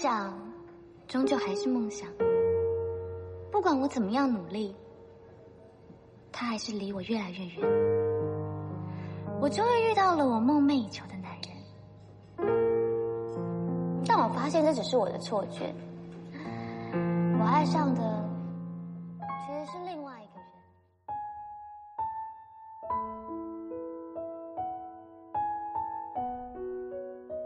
[0.00, 0.32] 想，
[1.08, 2.08] 终究还是梦想。
[3.50, 4.72] 不管我怎么样努力，
[6.30, 7.68] 他还是离我越来越远。
[9.40, 12.46] 我终于遇到了我梦寐以求的男人，
[14.06, 15.74] 但我发现这只是我的错觉。
[17.40, 18.24] 我爱上的
[19.18, 20.62] 其实是另外一个人。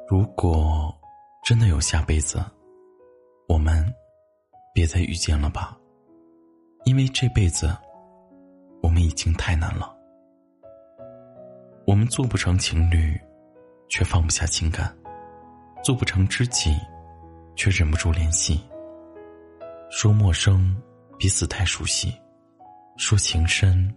[0.07, 0.95] 如果。
[1.43, 2.41] 真的有下辈子，
[3.49, 3.85] 我们
[4.73, 5.77] 别再遇见了吧，
[6.85, 7.77] 因为这辈子
[8.81, 9.93] 我们已经太难了。
[11.85, 13.21] 我们做不成情侣，
[13.89, 14.87] 却放不下情感；
[15.83, 16.77] 做不成知己，
[17.57, 18.63] 却忍不住联系。
[19.91, 20.81] 说陌生，
[21.19, 22.13] 彼此太熟悉；
[22.97, 23.93] 说情深，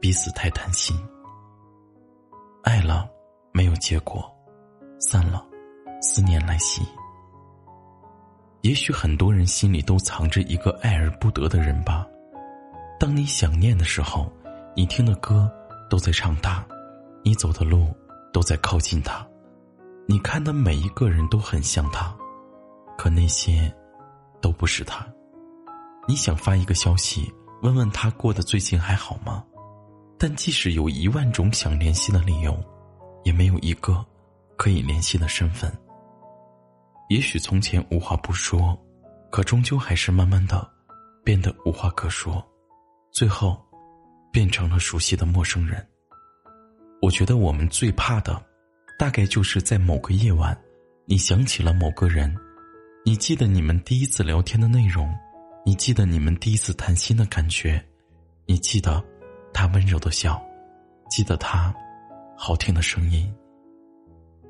[0.00, 0.96] 彼此太贪心。
[2.64, 3.08] 爱了
[3.52, 4.28] 没有结果，
[4.98, 5.46] 散了。
[6.02, 6.82] 思念来袭，
[8.62, 12.04] 也许很多人心里都藏着一个爱而不得的人吧。
[12.98, 14.30] 当你想念的时候，
[14.74, 15.48] 你听的歌
[15.88, 16.66] 都在唱他，
[17.22, 17.86] 你走的路
[18.32, 19.24] 都在靠近他，
[20.06, 22.12] 你看的每一个人都很像他，
[22.98, 23.72] 可那些
[24.40, 25.06] 都不是他。
[26.08, 29.44] 你想发一个消息问问他过得最近还好吗？
[30.18, 32.58] 但即使有一万种想联系的理由，
[33.22, 34.04] 也没有一个
[34.56, 35.72] 可以联系的身份。
[37.12, 38.74] 也许从前无话不说，
[39.30, 40.66] 可终究还是慢慢的
[41.22, 42.42] 变得无话可说，
[43.10, 43.62] 最后
[44.32, 45.86] 变成了熟悉的陌生人。
[47.02, 48.42] 我觉得我们最怕的，
[48.98, 50.58] 大概就是在某个夜晚，
[51.04, 52.34] 你想起了某个人，
[53.04, 55.14] 你记得你们第一次聊天的内容，
[55.66, 57.78] 你记得你们第一次谈心的感觉，
[58.46, 59.04] 你记得
[59.52, 60.42] 他温柔的笑，
[61.10, 61.74] 记得他
[62.38, 63.30] 好听的声音。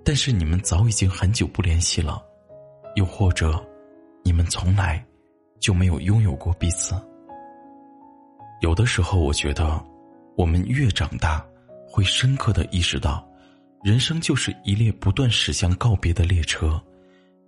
[0.04, 2.24] 但是你们早已经很久不联系了。
[2.94, 3.62] 又或者，
[4.22, 5.04] 你们从来
[5.60, 6.94] 就没有拥有过彼此。
[8.60, 9.82] 有的时候，我觉得，
[10.36, 11.44] 我们越长大，
[11.88, 13.26] 会深刻的意识到，
[13.82, 16.80] 人生就是一列不断驶向告别的列车，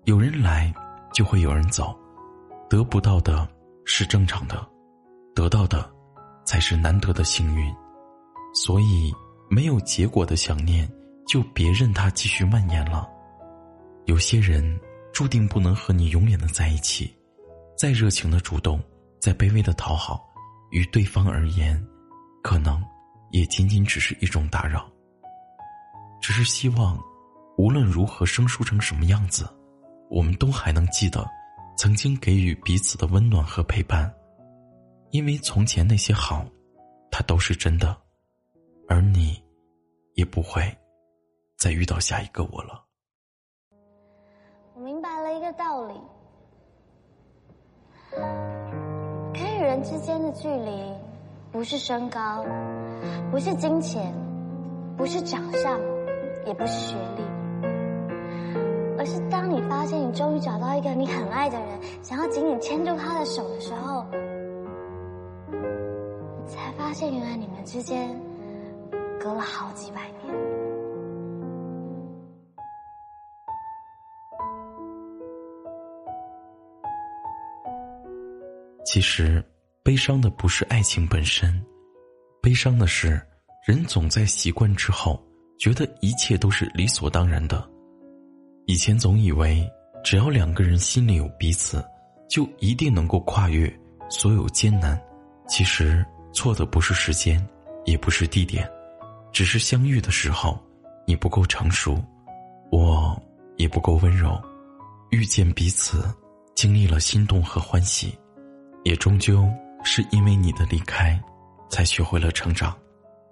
[0.05, 0.73] 有人来，
[1.13, 1.97] 就会有人走，
[2.69, 3.47] 得不到的
[3.85, 4.67] 是正常的，
[5.35, 5.89] 得到的
[6.45, 7.73] 才是难得的幸运。
[8.55, 9.13] 所以，
[9.49, 10.91] 没有结果的想念，
[11.29, 13.09] 就别任它继续蔓延了。
[14.07, 14.81] 有些人。
[15.15, 17.15] 注定不能和你永远的在一起，
[17.79, 18.83] 再热情的主动，
[19.21, 20.29] 再卑微的讨好，
[20.73, 21.81] 于对方而言，
[22.43, 22.85] 可能
[23.31, 24.91] 也仅仅只是一种打扰。
[26.21, 27.01] 只是希望，
[27.57, 29.49] 无论如何生疏成什么样子，
[30.11, 31.25] 我们都还能记得，
[31.79, 34.13] 曾经给予彼此的温暖和陪伴，
[35.13, 36.45] 因为从前那些好，
[37.09, 37.97] 它都是真的，
[38.89, 39.41] 而你，
[40.15, 40.77] 也不会，
[41.57, 42.85] 再遇到下一个我了。
[45.37, 45.95] 一个道理，
[49.35, 50.95] 人与人之间的距离，
[51.51, 52.45] 不是身高，
[53.33, 54.15] 不是金钱，
[54.97, 55.77] 不是长相，
[56.47, 57.23] 也不是学历，
[58.97, 61.69] 而是当你发现你终于找到一个你很爱的人，
[62.01, 64.07] 想要紧紧牵住他的手的时候，
[66.47, 68.09] 才发现原来你们之间
[69.19, 70.24] 隔了好几百年。
[78.85, 79.43] 其实，
[79.83, 81.65] 悲伤的不是爱情本身，
[82.43, 83.21] 悲伤的是
[83.67, 85.21] 人总在习惯之后，
[85.59, 87.69] 觉得一切都是理所当然的。
[88.67, 89.67] 以前总以为，
[90.05, 91.83] 只要两个人心里有彼此，
[92.29, 93.73] 就一定能够跨越
[94.11, 95.01] 所有艰难。
[95.49, 97.43] 其实错的不是时间，
[97.85, 98.71] 也不是地点，
[99.33, 100.59] 只是相遇的时候，
[101.07, 102.03] 你不够成熟，
[102.71, 103.19] 我
[103.57, 104.41] 也不够温柔。
[105.11, 106.05] 遇见彼此，
[106.55, 108.17] 经历了心动和欢喜。
[108.85, 109.49] 也终究
[109.83, 111.21] 是因为你的离开，
[111.69, 112.77] 才学会了成长。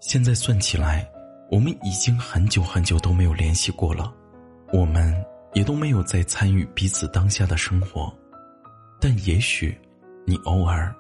[0.01, 1.09] 现在算起来，
[1.51, 4.13] 我们已经很久很久都没有联系过了，
[4.73, 5.15] 我们
[5.53, 8.13] 也都没有再参与彼此当下的生活。
[8.99, 9.79] 但也许，
[10.25, 10.95] 你偶尔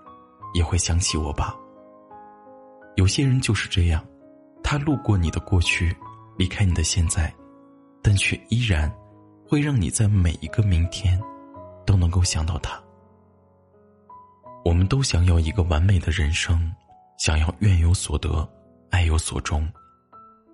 [0.54, 1.56] 也会想起我吧。
[2.96, 4.04] 有些人就是这样，
[4.62, 5.96] 他路过你的过去，
[6.37, 7.32] 离开你的现在，
[8.02, 8.93] 但却依然
[9.49, 11.19] 会让你在每一个明天
[11.87, 12.81] 都能够想到他。
[14.64, 16.73] 我们都想要一个完美的人生，
[17.19, 18.49] 想要愿有所得，
[18.91, 19.69] 爱有所终，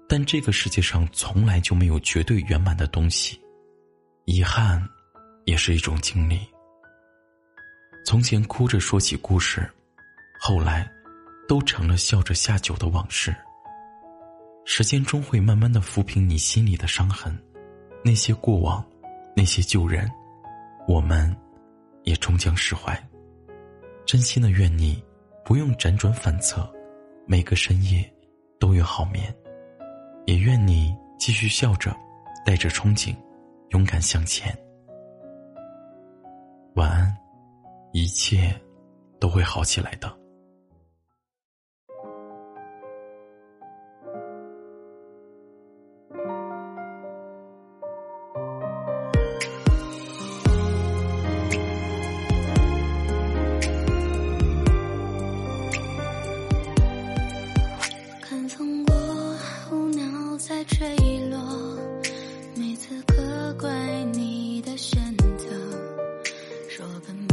[0.08, 3.38] 但这个世界上从来就没有绝对圆满的东西，
[4.25, 4.82] 遗憾
[5.44, 6.40] 也是一种经历。
[8.06, 9.69] 从前哭着说起故事，
[10.40, 10.90] 后来
[11.46, 13.34] 都成了笑着下酒的往事。
[14.64, 17.38] 时间终会慢慢的抚平你心里的伤痕，
[18.02, 18.84] 那些过往，
[19.37, 20.10] 那些旧人，
[20.87, 21.34] 我们
[22.05, 22.99] 也终将释怀。
[24.08, 25.05] 真心的愿你，
[25.44, 26.66] 不用辗转反侧，
[27.26, 28.02] 每个深夜
[28.58, 29.22] 都有好眠。
[30.25, 31.94] 也愿你继续笑着，
[32.43, 33.14] 带着憧憬，
[33.69, 34.50] 勇敢向前。
[36.75, 37.14] 晚安，
[37.93, 38.58] 一切
[39.20, 40.18] 都会好起来的。
[66.88, 67.27] all the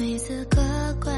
[0.00, 0.56] 没资格
[1.04, 1.12] 怪